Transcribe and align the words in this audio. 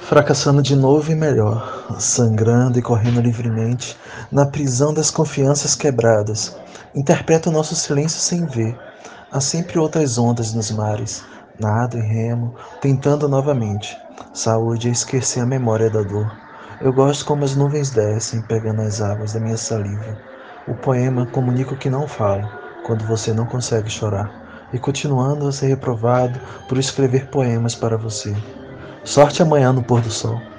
Fracassando 0.00 0.62
de 0.62 0.76
novo 0.76 1.10
e 1.10 1.14
melhor, 1.14 1.86
sangrando 1.98 2.78
e 2.78 2.82
correndo 2.82 3.20
livremente, 3.20 3.98
na 4.30 4.46
prisão 4.46 4.94
das 4.94 5.10
confianças 5.10 5.74
quebradas, 5.74 6.56
interpreto 6.94 7.50
nosso 7.50 7.74
silêncio 7.74 8.20
sem 8.20 8.46
ver. 8.46 8.78
Há 9.32 9.40
sempre 9.40 9.78
outras 9.78 10.16
ondas 10.16 10.54
nos 10.54 10.70
mares, 10.70 11.24
nado 11.58 11.98
e 11.98 12.00
remo, 12.00 12.54
tentando 12.80 13.28
novamente. 13.28 13.98
Saúde 14.32 14.88
é 14.88 14.92
esquecer 14.92 15.40
a 15.40 15.46
memória 15.46 15.90
da 15.90 16.02
dor. 16.02 16.30
Eu 16.80 16.92
gosto 16.92 17.24
como 17.24 17.44
as 17.44 17.56
nuvens 17.56 17.90
descem, 17.90 18.42
pegando 18.42 18.82
as 18.82 19.00
águas 19.00 19.32
da 19.32 19.40
minha 19.40 19.56
saliva. 19.56 20.16
O 20.68 20.74
poema 20.74 21.26
comunica 21.26 21.74
o 21.74 21.76
que 21.76 21.90
não 21.90 22.06
falo, 22.06 22.48
quando 22.84 23.04
você 23.06 23.32
não 23.32 23.46
consegue 23.46 23.90
chorar, 23.90 24.30
e 24.72 24.78
continuando 24.78 25.48
a 25.48 25.52
ser 25.52 25.66
reprovado 25.66 26.38
por 26.68 26.78
escrever 26.78 27.26
poemas 27.28 27.74
para 27.74 27.96
você. 27.96 28.34
Sorte 29.06 29.40
amanhã 29.40 29.72
no 29.72 29.84
pôr 29.84 30.02
do 30.02 30.10
sol. 30.10 30.55